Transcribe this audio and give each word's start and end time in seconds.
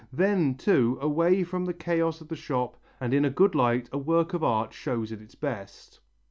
Then, 0.11 0.55
too, 0.55 0.97
away 0.99 1.43
from 1.43 1.65
the 1.65 1.75
chaos 1.75 2.21
of 2.21 2.27
the 2.27 2.35
shop 2.35 2.75
and 2.99 3.13
in 3.13 3.23
a 3.23 3.29
good 3.29 3.53
light 3.53 3.87
a 3.91 3.99
work 3.99 4.33
of 4.33 4.43
art 4.43 4.73
shows 4.73 5.11
at 5.11 5.21
its 5.21 5.35
best. 5.35 5.99